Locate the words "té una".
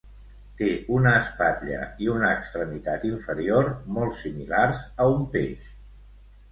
0.61-1.11